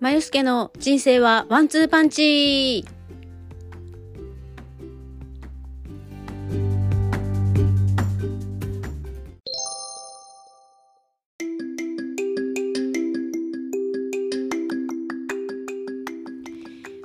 [0.00, 2.86] まゆすけの人生はワンツーパンチ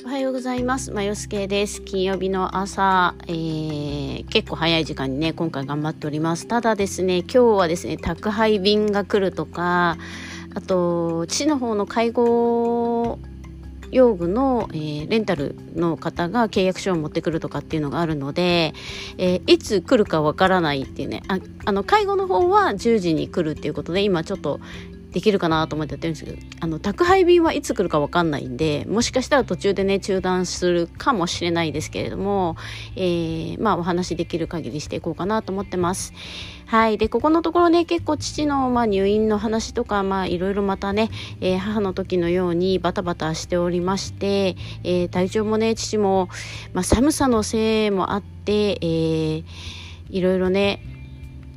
[0.06, 0.92] おはようございます。
[0.92, 1.82] まよすけです。
[1.82, 6.48] 金曜日の朝、えー、結構早い時間にね、今回頑張っております。
[6.48, 9.98] ただですね、今日はですね、宅配便が来るとか、
[10.56, 12.24] あと父の方の介護
[13.92, 18.74] 用具の、えー、レンタルの方が契約書を持ってくるとかっていうのがあるので、
[19.18, 21.24] えー、いつ来るかわからないっていうね。
[21.28, 24.60] ああの介護の方は10時に来るっていうことで今ちょっと
[25.16, 32.58] できるかなと思ってやってるんですけどあの宅配便はいつ来るか分かんないんでもしかしたら途中でね中断するかもしれないですけれども、
[32.98, 36.12] えー、まあお話できる限りしていこうかなと思ってます。
[36.66, 36.98] はい。
[36.98, 46.28] で、ここのところね、結構父の、まあ、入院の話とか、まあ、いろいろまたね、えー、母の時のようにバタバタしておりまして、えー、体調もね、父も、
[46.74, 49.44] まあ、寒さのせいもあって、えー、
[50.10, 50.82] いろいろね、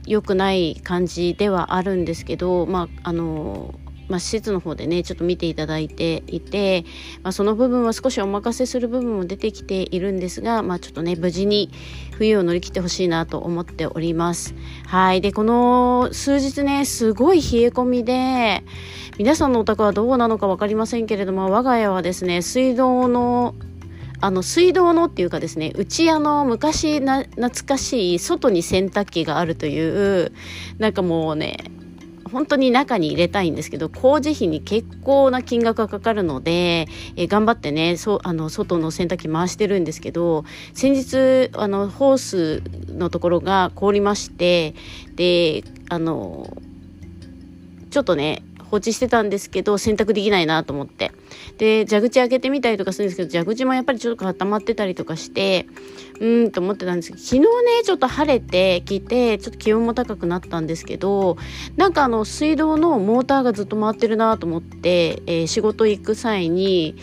[0.09, 3.75] 良くない感じではあるんですけど、まあ、あの
[4.09, 6.84] まあ、施設の方でねちょっと見ていただいていて、
[7.23, 11.70] まあ、その部分は少しお任せする部分も出てきているんですが、まあ、ちょっとね無事に
[12.17, 14.55] 冬を乗り切ってほしいなと思っております。
[14.86, 15.20] はい。
[15.20, 18.64] でこの数日ねすごい冷え込みで
[19.19, 23.55] 皆さんのお宅はどうなのか分かりませんけれども我が家はですね水道の
[24.20, 30.33] あの水道のっていうかですねうちあの昔な懐かしい外に洗濯機があるという
[30.78, 31.58] なんかもうね
[32.28, 44.74] 本当に中に入れたいんですけど工事費に結構な金額がかかるので、え頑張ってねそあの外の洗濯機回してるんですけど先日あのホースのところが凍りまして
[45.14, 46.56] であの
[47.91, 51.12] ちょっとね放置してたんですけど洗濯できないなと思って。
[51.58, 55.67] で蛇口開けてみたりとかするんですけど蛇口もやっぱりちょっと固まってたりとかして
[56.20, 57.48] うんと思ってたんですけど昨日ね
[57.85, 61.36] ちょっと晴れてきてちょっと気温も高くなったんですけど
[61.77, 66.97] なんかあの水道のモーターがずっと回ってるなと思って、えー、仕事行く際に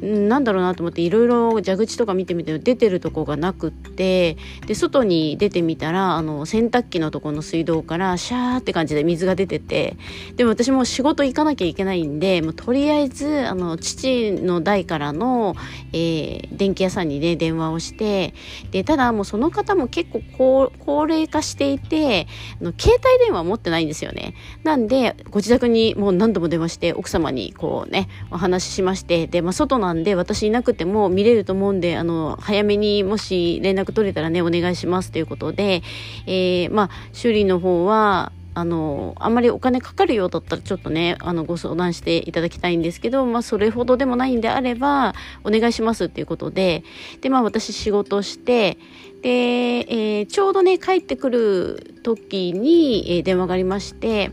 [0.00, 4.36] なんだろうなと思っていろいろ蛇口とか見てみて出てるとこがなくって
[4.66, 9.96] で外に出てみたらあの洗濯機のとこの水道からシャーって感じで水が出てて
[10.36, 15.54] でも私も仕事行かなきゃいけないんでもうとりあえずあの父の代からの、
[15.92, 18.34] えー、電気屋さんにね電話をして
[18.70, 22.26] でただもうその方も結構高齢化していて
[22.60, 24.34] あの携帯電話持ってないんですよね。
[24.64, 35.82] なんでご自宅にもう何度も電話して奥様にこうねお話ししましてで、まあ、外なんで私いなくても見れると思うんであの早めにもし連絡取れたらねお願いしますということで、
[36.26, 45.14] えー、まあ修理の方はあのあんまりお金かかるようだったらちょっとねあのご相談していただきたいんですけど、まあ、それほどでもないんであれば
[45.44, 46.82] お願いしますっていうことで。
[47.20, 48.76] で、まあ、私仕事して
[49.22, 54.32] で、えー、ちょうどね帰ってくる時に、えー、電話がありまして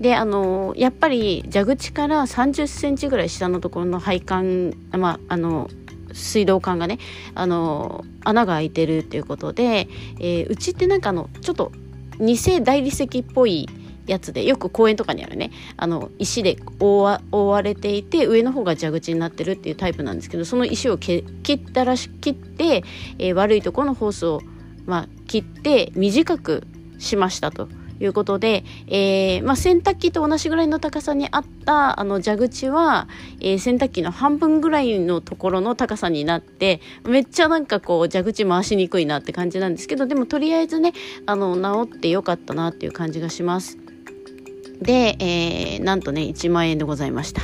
[0.00, 5.68] であのやっぱり蛇口から30センチぐらい下のところの配管、まあ、あの
[6.12, 6.98] 水道管がね
[7.34, 9.88] あの穴が開いてるっていうことで、
[10.20, 11.72] えー、うちってなんかあのちょっと
[12.20, 13.68] 偽大理石っぽい
[14.06, 17.02] やつでよく公園とかにあるねあの石で覆
[17.48, 22.84] われていて上の方が蛇口になってるっていうタイプなんですけどその石を切ったらし切って、
[23.18, 24.40] えー、悪いところのホースを、
[24.86, 26.66] まあ、切って短く
[26.98, 27.68] しましたと。
[28.06, 33.08] いうことで、えー、まあ、洗濯機と同じぐらいの高さにあったあの蛇口は、
[33.40, 40.92] えー、洗濯機の半分ぐらいのところの高さになってめっちゃなんかこう蛇口回しにくいなって感じなんですけどでもとりあえずね
[41.26, 43.78] あの治ってよかったなっていう感じがします。
[44.80, 47.42] で、えー、なんとね1万円でございました。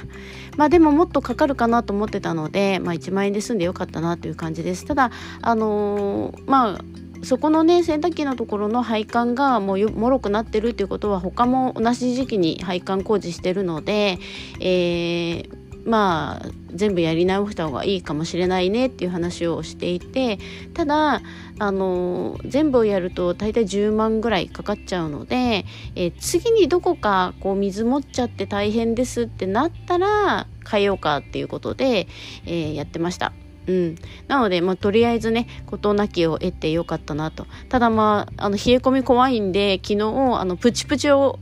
[0.56, 4.84] まあでももっとかかるかなと思ってたので、まあ、1万円で済んでよかったなという感じです。
[4.84, 5.10] ただ
[5.40, 6.80] あのー、まあ
[7.22, 14.18] そこのね洗濯機のところの配管がもうもろくなってるっていうことは他も同じ時期に配管工事してるので、
[14.60, 20.38] えー、まあ全部やり直した方がいいかもしれないねっていう話をしていて
[20.74, 21.20] ただ
[21.58, 25.66] あの全部をやると大体10万ぐらいかかっちゃうので、
[25.96, 32.06] えー、次にどこかこう水持っちゃって大変ですってなったら変えようかっていうことで、
[32.46, 33.32] えー、やってました。
[33.66, 33.96] うん、
[34.26, 37.46] なので、まあ、とりあえずね事なきを得てよかったなと。
[37.68, 40.02] ただまああの冷え込み怖いんで昨日
[40.38, 41.38] あのプチプチを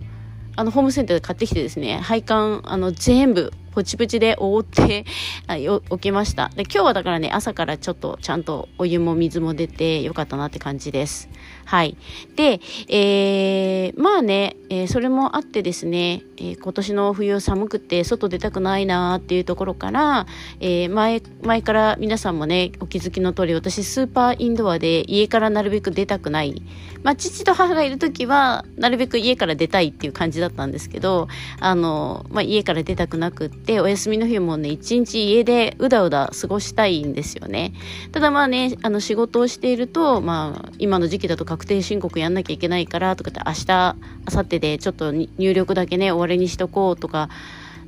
[0.56, 5.04] あのホームセンターで買ってきてですね配管あの全部ポチプチで覆って
[5.88, 6.50] おきました。
[6.56, 11.28] で今日はだからね朝からちょっとちゃんとお湯も水も出てよかったなって感じです。
[11.68, 11.98] はい。
[12.34, 20.26] で、えー、まあね、えー、それもあってですね、えー、今年の冬寒くて外出たくないなっていうところから、
[20.60, 26.62] えー、前前から皆さんもねお気づきの通り私スーパーインドアで家からなるべく出たくない。
[27.02, 31.28] まあ父と母がいる時はなるべく家から出たいっていう感じだったんですけど
[31.60, 37.72] あの、まあ、家から出たくなくってお休みの日もね一日家でうだうだ過ごしたいんですよね。
[38.10, 43.96] ただまあねあの仕事をしていると、まあ、今の時期だと確定申告やんなきゃいけないからとかって明日
[44.32, 47.28] 明後日でちょっと入力だけね終わりにしとこうとか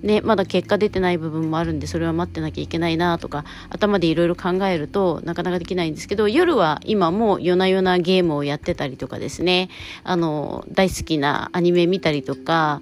[0.02, 9.68] ね、まだ結果出てない部分もあるんでそれは待ってなきゃいけないなとか頭でいろいろ考えるとなかなかできないんですけど夜は今も夜な夜なゲームをやってたりとかですね。
[10.04, 12.80] あの大好きなアニメ見たりとか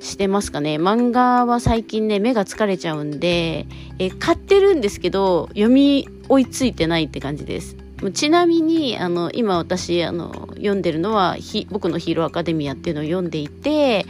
[0.00, 0.76] してますかね。
[0.76, 3.66] 漫画は最近ね目が疲れちゃうんで
[3.98, 7.81] え買ってるんですけど読み追いついてないって感じです。
[8.10, 11.36] ちなみにあの今私あの読んでるのは
[11.70, 14.06] 「僕のヒーローアカデミア」っていうのを読んでいて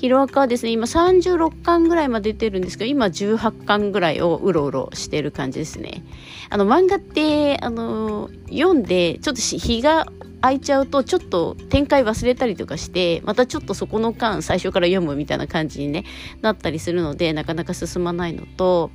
[0.00, 6.02] ヒロアカはですね今36巻ぐらいまで出てるんですけど今18巻ぐらいをうろうろしてる感じですね。
[6.48, 10.06] あの漫画ってあの読んでちょっと日が
[10.40, 16.04] 空いちゃうとちょっと展開忘れたりとかしてまたちょっとそこの間最初から読むみたいな感じに、ね、
[16.40, 18.90] なったりするのでなかなか進まないのと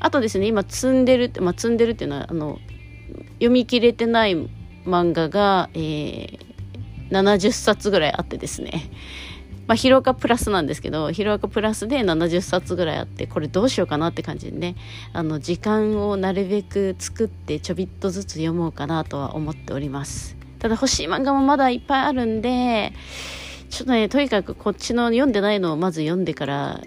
[0.00, 2.58] あとですね今積んでるって、まあ、積んでるっていうのはあの
[3.34, 4.34] 読み切れてない
[4.84, 6.38] 漫画が、えー、
[7.10, 8.90] 70冊ぐらいあってですね
[9.68, 14.76] まあ、ヒロアカプラスなんですけど、ヒロアカプラスで70冊ぐらいあって、これどうしようかなって感じでね、
[15.12, 20.38] あの、時間をなるべく作ってちょびっとずつ読もうかなとは思っております。
[20.58, 22.94] ただ欲しい漫画もまだいっぱいあるんで、
[23.68, 26.80] ちょっとね、とにかくこっちの読んでないのをまず読んでから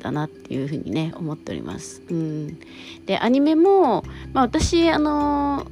[0.00, 2.02] だなっていうふうにね、思っております。
[2.10, 2.58] うん。
[3.06, 4.02] で、アニメも、
[4.32, 5.66] まあ私、あの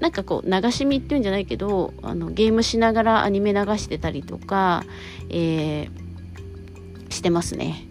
[0.00, 4.84] なんかこう流し見っていうんじゃないけどあのゲームしながらアニメ流してたりとか、
[5.30, 7.86] えー、してますね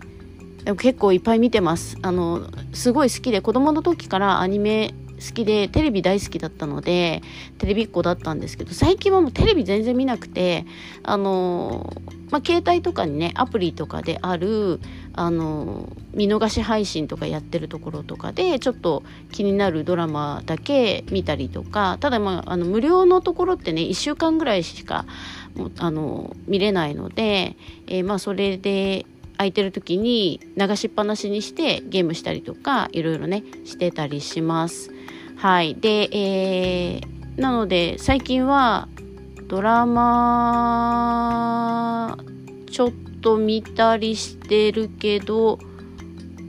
[0.64, 7.22] でも結構いっぱい見てますあのすごい好きで子供の時からアニメ好きでテレビ大好きだったので
[7.58, 10.66] テレビっ子だったんですけど最近はもうテレビ全然見なくて
[11.04, 11.94] あの
[12.32, 14.80] まあ、携帯とかにねアプリとかである
[15.14, 25.06] あの見逃し配信とかやってるところとかでちょっと気になるドラマだけ見たりとかただまああの無料のところってね1週間ぐらいしか
[25.78, 27.56] あの見れないので、
[27.88, 29.06] えー、まあそれで
[29.38, 34.95] 空いてる時に流しっぱなしにしてゲームしたりとかいろいろねしてたりします。
[35.38, 35.76] はい。
[35.76, 38.88] で、えー、なので最近は
[39.48, 40.16] ドラマ
[42.70, 42.92] ちょっ
[43.22, 45.60] と見たりしてるけど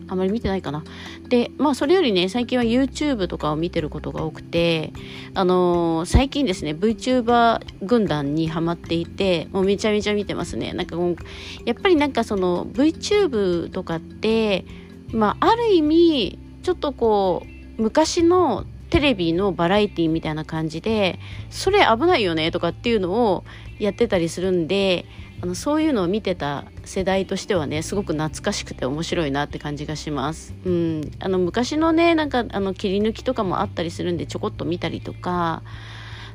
[0.09, 0.83] あまり見てないかな。
[1.29, 4.93] でまあそれよりね最近は YouTube とかを見てることが多くて
[5.35, 11.17] あのー、最近ですね VTuber 軍団にはまっていてもうめちゃめちゃ見てますねなんかもう
[11.65, 14.65] やっぱりなんかその VTube とかって
[15.11, 17.43] まあある意味ちょっとこ
[17.79, 21.19] う昔のテレビのバラエティみたいな感じで
[21.50, 23.44] それ危ないよねとかっていうのを
[23.79, 25.06] やってたりするんで
[25.43, 30.55] あのそういうのを見てた世代としてはねすごく懐かしくて面白いなって感じがします。
[30.65, 35.62] うん、あの昔のねなんかあの切り抜きとかもあったりするんでちょこっと見たりとか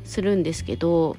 [0.04, 1.18] するんですけど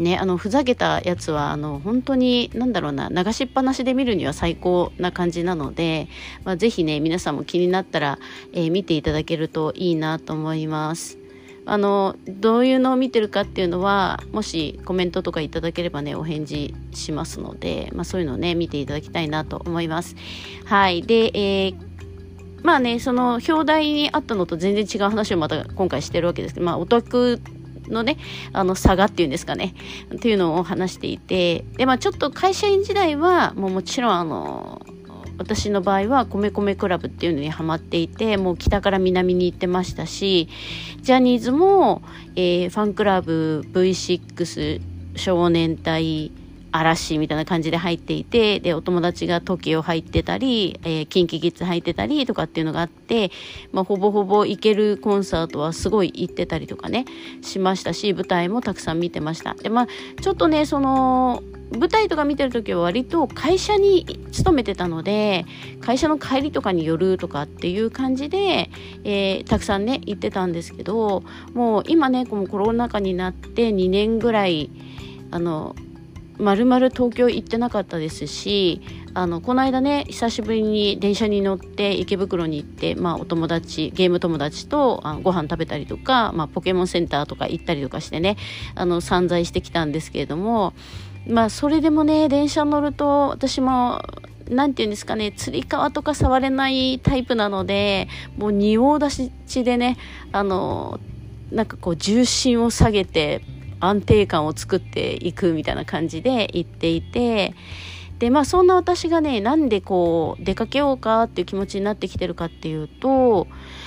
[0.00, 6.08] ね、あのふざけたやつはあの本当に何だろうな流しっぱなしで見るには最高な感じなので、
[6.42, 8.18] まあ、ぜひね皆さんも気になったら、
[8.54, 11.18] えー、見ていただけるといいなと思います。
[11.66, 20.16] あのどういうのを見てるかっていうのはもしコメントとかいただければねお返事しますので、まあ、そういうのをね見ていただきたいなと思います。
[20.64, 21.90] はいで、えー
[22.62, 27.40] まあね、その表題にあったのと全然違う話をまた今回してるわけですけど、まあ、オタク
[27.90, 28.16] のね、
[28.52, 29.74] あの差がっていうんですかね、
[30.14, 34.80] っていうのを話していて、で、まあちょっと会社員時代は、もうもちろんあの、
[35.40, 40.50] 私の場合は米米クラブっていうのにハマっていてもう北から南に行ってましたし
[41.00, 42.02] ジャニーズも、
[42.36, 44.82] えー、ファンクラブ V6
[45.16, 46.30] 少年隊
[46.72, 53.30] 嵐みたいな感じで入っていて、で、お友達が TOKIO 入ってたり、えー、キンキキッズ入ってたりとかっていうのがあって、
[53.72, 57.04] まあ、ほぼほぼ行けるコンサートはすごい行ってたりとかね、
[57.42, 59.54] しましたし、舞台もたくさん見てました。
[59.54, 59.86] で、まあ、
[60.22, 65.46] ちょっとね、その、舞台とか見てる時は割と会社に勤めてたので
[65.80, 68.70] 会社の帰りとかに寄るとかっていう感じで、
[69.04, 71.22] えー、たくさんね行ってたんですけど
[71.54, 74.70] もう今ねこのコロナ禍になって2年ぐらい
[75.30, 75.76] あの
[76.40, 78.80] まるまる東京行ってなかったですし
[79.14, 88.36] あのこの間ね久しぶりに電車に乗って池袋に行って、まあ、お友達ゲーム友達とあご飯食べたりとか、まあ、ポケモンセンターとか行ったりとかしてね
[88.74, 90.72] あの散財してきたんですけれども
[91.28, 94.02] まあそれでもね電車乗ると私も
[94.48, 99.96] 何て言うんですかね、つり革とか触れないタイプなので、もう仁王立ちでね、
[100.32, 100.98] あの、
[101.52, 103.42] なんかこう重心を下げて
[103.80, 107.54] 安定感を作っていくみたいな感じで行っていて、
[108.20, 113.46] でまあそんな私がねなんでこう出かけようかっていう気持ちになってきてるかっていうと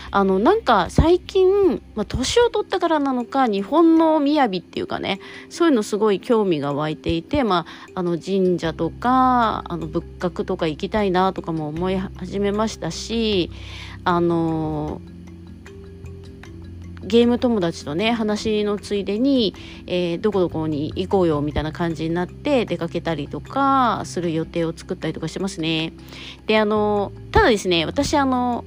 [0.10, 5.20] あのなんか最近、まあ、年を取ったからなのか日本の雅っていうかね
[5.50, 13.52] そういうのすごい興味が湧いていて、まあ、あの神社とかあの仏閣とか行きたいなとかも思い始めましたし
[14.04, 15.00] あの
[17.06, 19.54] ゲーム友達とね話のついでに、
[19.88, 25.94] えー、どこどこに行こうよみたいな感じになって出かけたりとかする予定を作ったりとかしてますね。
[26.48, 28.66] であのただですね私あの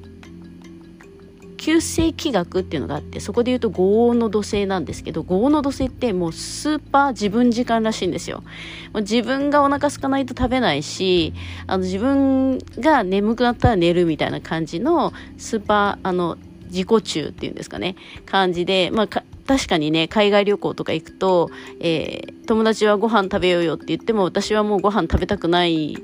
[1.57, 8.45] 旧世紀学っていうのがあってそこで言うと五黄の土星なんですけど五黄の土星ってもうスーパー自分時間らしいんですよ
[8.93, 11.35] もう自分がお腹空かないと食べないし
[11.67, 16.39] あの自分が眠くなったら寝るみたいな感じのスーパーあの
[16.77, 25.97] 自己中っていうんですかね、感じで、まあ、確かにね、海外旅行とか行くと、えー、友達はご飯食べようよって言っても、私はもうご飯食べたくない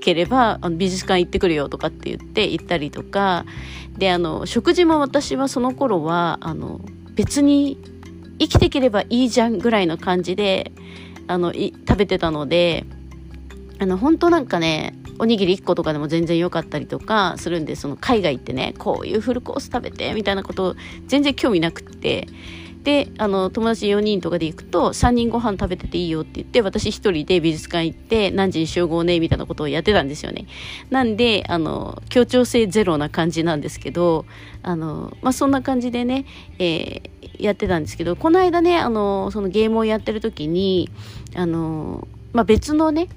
[0.00, 3.46] ければ、あの美術館行ってくるよとかって言って行ったりとか、
[3.96, 6.80] で、あの、食事も私はその頃は、あの、
[7.14, 7.78] 別に
[8.38, 10.72] 生きてければいいじゃんぐらいの感じで、
[11.26, 12.84] あの、食べてたので、
[13.80, 22.26] あの、本当なんかね、おにぎり1個とかでも全然良かったりとかするんでその海外行ってねこういうフルコース食べてみたいなこと全然興味なくって。
[22.84, 30.46] であの友達4人とかで行くと3人ご飯食べてていいよって言って私1人で美術館行って何時に集合ねみたいなことをやってたんですよね。
[30.88, 34.24] なんであの協調性ゼロな感じなんですけど
[34.62, 36.24] あの、まあ、そんな感じでね、
[36.58, 40.88] えー、やってたんですけどこの間ねあのそのゲームをやってる時に
[41.34, 43.08] あの、まあ、別のね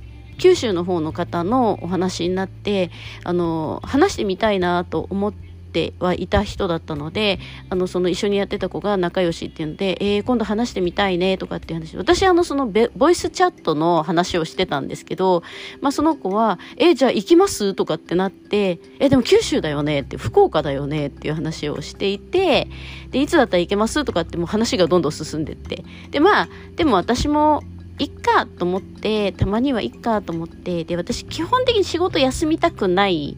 [0.41, 2.89] 九州の方の方のお話になって
[3.24, 11.95] あの話してみたいなと思ってはいた人だったのであのその一緒にやってた子が仲良しっていうので、えー、今度話してみたいねとかっていう話。
[11.95, 15.43] 私あのそのボイスチャットの話をしてたんですけど、
[15.79, 21.07] まあ、その子は「えー、じゃあ行きます?」とかってなって「えー、でも九州だよね」って福岡だよね？
[21.07, 22.67] っていう話をしていて
[23.12, 24.03] でいつだったら行けます？
[24.03, 25.86] とかってもう話がどんどん進んでって。
[26.10, 27.63] でまあでも私も
[28.01, 33.38] いっかと思ってたまにはいっかと思ってで私基本的に仕事休みたくない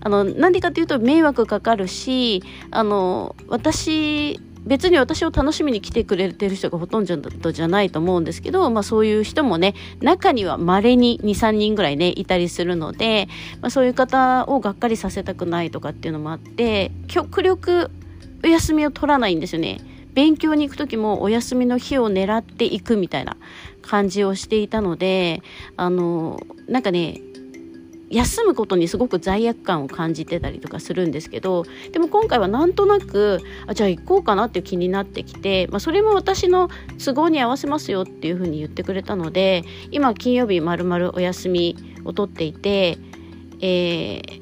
[0.00, 13.28] あのなんでかっていうと迷惑かかるしあの私別に私を楽しみに来てくれてる人がほとんどじゃないと思うんですけど、まあ、そういう人もね中には稀に23人ぐらいねいたりするので、
[13.60, 17.90] まあ、そういう方をがっかりさせたくないとかっていうのもあって極力
[18.44, 19.80] お休みを取らないんですよね。
[20.16, 23.36] 勉強に行く時もお休みの日を狙っていくみたいな
[23.86, 25.42] 感じをしていたので
[25.76, 27.20] あのなんかね
[28.08, 36.68] 休むことにすごく罪悪感を感じてたりとかするんですけどでも今回はなんとなくあじゃあ行こうかなっていう気になってきて、まあ、それも私の
[37.04, 42.98] 都合に合わせますよっていうふうに言ってくれたので今金曜日まるまるお休みを取っていて、
[43.60, 44.40] えー、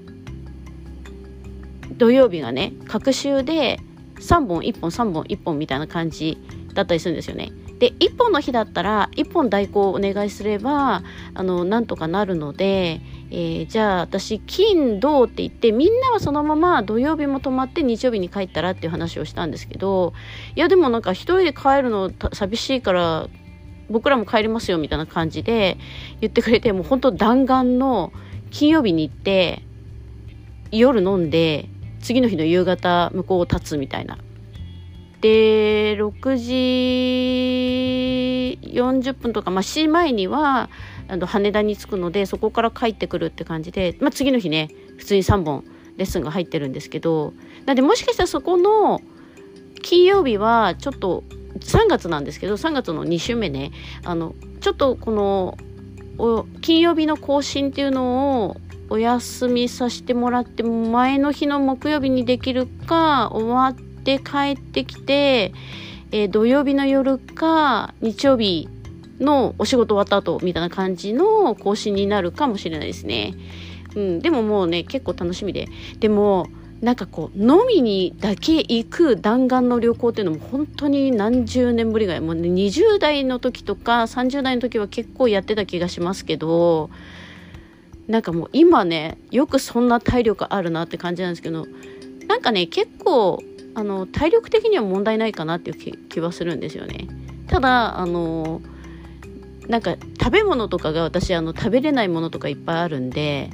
[1.97, 3.81] 土曜日がね隔週で
[4.17, 6.39] 3本1本3本1本みたいな感じ
[6.75, 7.53] だったりするんですよね。
[7.85, 11.03] で1本の日だったら1本代行お願いすれば
[11.35, 20.15] あのなんとかなるので、えー、じゃあ私金土って言ってみんなはそのまま土曜日も泊まって日曜日に帰ったらっていう話をしたんですけど
[20.57, 23.29] いやでもなんか1人で帰るの寂しいから
[23.91, 25.77] 僕らも帰りますよみたいな感じで
[26.23, 28.15] 言ってくれてもう本当弾丸の
[28.51, 29.61] 金曜日に行って
[30.71, 31.69] 夜飲んで
[32.01, 34.17] 次の日の夕方向こうを立つみたいな。
[35.25, 36.53] で6時
[38.79, 40.69] 40分とか、まあ、7時前には
[41.09, 45.65] あの羽田に着くのでそこから帰ってくるって感じで、まあ、次の日ね普通に3本
[45.97, 47.33] レッスンが入ってるんですけど
[47.65, 49.01] なんでもしかしたらそこの
[49.81, 51.25] 金曜日はちょっと
[51.59, 53.73] 3月なんですけど3月の2週目ね
[54.05, 55.57] あのちょっとこの
[56.61, 58.57] 金曜日の更新っていうのを
[58.91, 65.55] お休みさせてもらって前の日の木曜日にできるか終わって帰ってきて、
[66.13, 68.69] えー、土曜日の夜か日曜日
[69.19, 73.35] のお仕事終わった後みたいな感じの更新になるかもしれないですね。
[73.97, 75.69] うん、でももうね結構楽しみで
[76.01, 76.49] でも
[76.83, 86.91] なんかこう飲みにだけ行く弾丸の旅行っていうのも本当に何十年ぶりぐらいもう、ね、20代の時とか30代の時は結構やってた気がしますけど
[88.09, 91.67] なんかもう今ねよくそんな体力あるなって感じなんですけど
[92.27, 93.43] なんかね結構
[93.75, 97.09] あの体力的には問題ないかなっていう気はするんですよね。
[97.49, 98.63] ただあの
[99.69, 103.51] なんか食べ物とかが私あの食べれないものとかいっぱいあるんで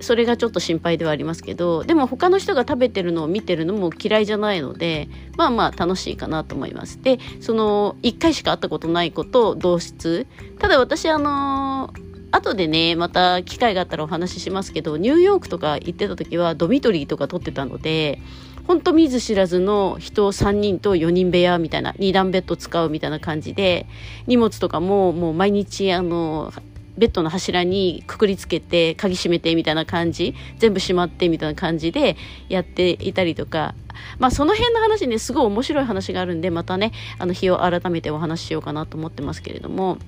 [0.00, 10.26] それがちょっと心配ではありますけどでも他の人が食べてるのを見てるのも嫌いじゃないのでまあまあ楽しいかなと思いますでその1回しか会ったことない子と同室
[10.58, 11.92] ただ私あの
[12.32, 18.18] 後でねまた機会があったらお話ししますけどニューヨークとか行ってた時はドミトリーとか取ってたので
[18.66, 23.86] ほんと見ず知らずの人を3人と4人部屋みたいな2段ベッド使うみたいな感じで
[24.26, 26.52] 荷物とかももう毎日あの
[26.96, 32.16] ベッドの柱にくくりつけて鍵閉めてみたいな感じ全部閉まってみたいな感じで
[32.48, 33.74] やっていたりとか。
[34.18, 39.98] まあその辺の話ねすごい面白い話があるんでまたねあの日を改めてお話ししようかなと思ってますけれども。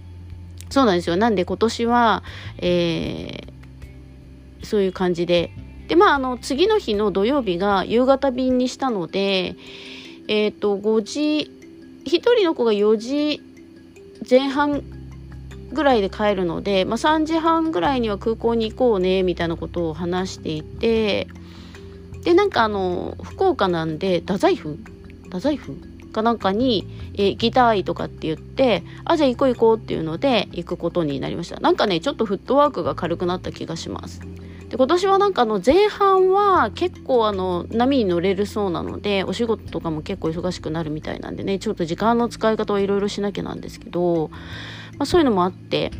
[0.70, 1.16] そうなんですよ。
[1.16, 2.24] なんで今年は、
[2.58, 5.50] えー、そういう感じで
[5.88, 9.56] でまああの次の日の土曜日が夕方便にしたので
[10.28, 11.50] えっ、ー、と5時
[12.04, 13.40] 1人の子が4時
[14.28, 14.82] 前半
[15.72, 21.26] ぐらいで帰るので、まあ、3時半ぐらいには空港に行こうねみたいなことを話していて
[22.22, 24.78] でなんかあの福岡なんで太宰府？
[25.24, 25.76] 太宰府？
[26.14, 31.60] かなんかに、えー、ギターとかって言ってあじゃあ行こう行こうっていうので行くことになりました。
[31.60, 34.20] なんかねちょっとフットワークが軽くなった気がします。
[34.74, 44.30] で今年はなんかあの前半は結構あの波に乗れるそうなのでお仕事とかも結構忙しくなるみたいなんでねちょっと時間の使い方はいろいろしなきゃなんですけど
[44.98, 45.92] まあ、そういうのもあって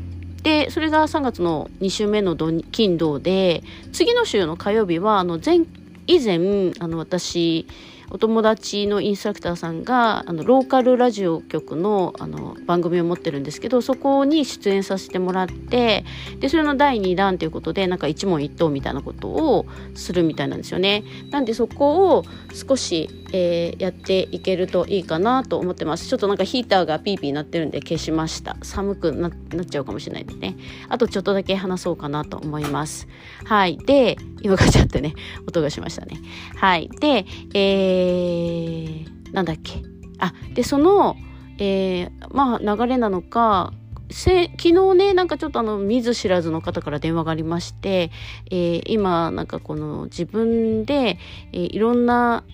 [0.43, 3.63] でそれが3月の2週目の金土で
[3.93, 5.61] 次の週の火曜日はあの前
[6.07, 7.67] 以前あの私
[8.11, 16.05] お友達のインストラクターさんがあのローカルラジオ局のあの番組を持ってるんですけどそこに出演させてもらって
[16.41, 21.05] でそれの第2弾ということでなんか一問一答みたいなことをするみたいなんですよね。
[21.31, 26.07] なんでそこを少し、えー、やっていけるといいかなと思ってます。
[26.07, 28.57] ちょっとなんかヒーターがピーピーなってるんで消しました。
[28.63, 30.57] 寒くなっちゃうかもしれないんでね。
[30.89, 33.09] あとちょっとだけ話そうかなと思います。
[33.45, 33.77] はい。
[33.77, 35.15] で、今ガチャってね、
[35.49, 36.17] 音がしましたね。
[36.55, 36.89] はい。
[37.01, 39.83] で、えー、なんだっけ。
[40.21, 41.17] あ、で、その、
[41.59, 43.73] えー、まあ流れなのか、
[44.11, 48.13] 昨日ねなんかちょっとあの見ず知らずの方から電話がありまして、
[48.51, 51.19] えー、今なんかこの自分で、
[51.53, 52.45] えー、いろんな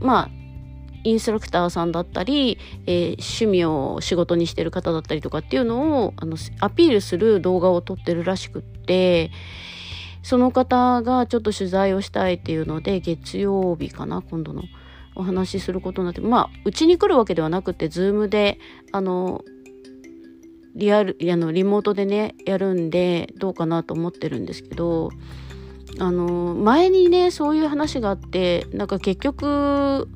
[0.00, 0.30] まあ
[1.04, 9.30] インストラクターさんだったり、えー、趣味を仕事にしてる方だったりとかっていうのをあのアピールする動画を撮ってるらしくって
[10.22, 14.62] その方がちょっと取材をしたいっていうので月曜日かな今度の
[15.14, 18.58] お話しすることになってまあうちに来るわけではなくてズームで
[18.90, 19.44] あの
[20.74, 25.10] リアルあのリモートでねやるんでどうかなと思ってるんですけど
[25.98, 30.08] あの前にねそういう話があってなんか結局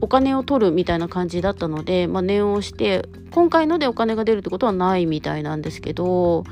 [0.00, 6.44] お金を取るみたいな感じだったので、まあ、念を押して今回のでお金が出るってことはないみたいなんですけど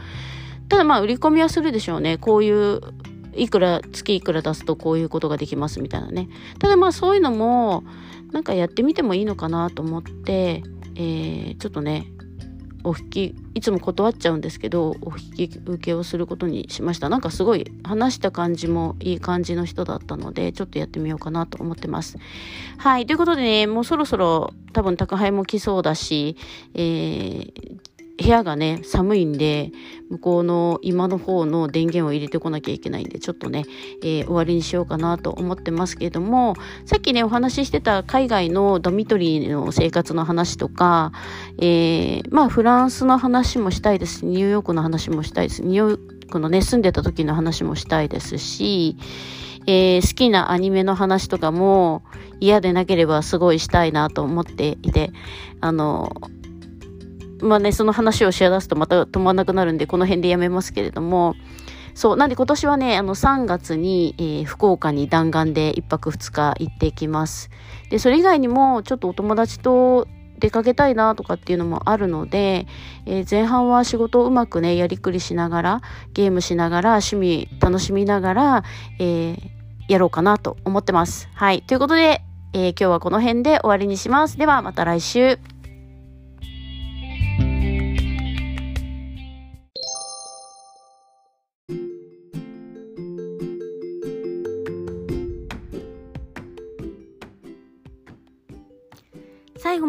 [0.69, 2.19] ただまあ売り込みはするでしょうね。
[2.19, 2.81] こういう
[3.35, 6.29] いくら月いくら出すとこういうことができますみたいなね。
[6.59, 7.85] ただまあそういうのも
[8.33, 10.63] なんかやってみてもいいのかなと思って、
[10.95, 12.13] えー、ちょっとね
[12.85, 17.09] お引きいつも断っちゃうんですけどお引き受けをすることにしました。
[17.09, 22.19] なんかすごい話した感じもいい感じの人だったのでちょっとやってみようかなと思ってます。
[22.79, 26.37] はいということでねもうそろそろ多分宅配も来そうだし、
[26.75, 27.79] えー、
[28.19, 29.71] 部屋がね、寒いんで、
[30.11, 33.65] 向こうの今の方の電源を入れてこなきゃいけないんで、ちょっとね、
[34.03, 36.55] えー、終わりにしようかなと思ってますけれども、
[36.85, 41.13] さっきね、お話ししてた海外のドミトリーの生活の話とか、
[41.59, 45.63] えー、まあ、フランスの話もしたいですニューヨークの話もしたいです。
[45.63, 48.97] ニューヨークのね、住んでた時の話もしたいですし、
[49.69, 52.03] えー、好きなアニメの話とかも
[52.41, 55.13] 嫌でなければすごいしたいなと思っていて、
[55.61, 56.11] あの、
[57.41, 61.35] まあね、その話をし出すとまた止まらなくなるんで、この辺でやめますけれども、
[61.95, 67.51] そう、なんで今年はね、あの3月に、えー、福岡に弾丸で1泊2日行ってきます。
[67.91, 70.07] で、それ以外にもちょっとお友達と
[70.39, 72.67] 出かけたいなとかっていうのもあるので、
[73.07, 75.81] えー、前半は仕事をうまくね、やりくりしながら、
[76.15, 78.65] ゲームしながら、趣味楽しみながら、
[79.01, 79.39] えー、
[79.89, 81.29] やろうかなと思ってます。
[81.35, 81.63] はい。
[81.63, 82.23] ということで、
[82.53, 84.39] えー、今日はこの辺で終わりにします。
[84.39, 85.39] ではまた来週。